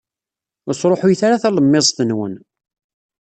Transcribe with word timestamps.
Ur 0.67 0.73
sṛuḥuyet 0.75 1.21
ara 1.27 1.41
talemmiẓt-nwen. 1.43 2.35